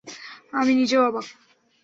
আমি 0.53 0.71
নিজেও 0.75 1.01
অবাক। 1.07 1.27